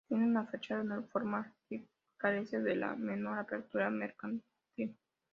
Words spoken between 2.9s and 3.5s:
menor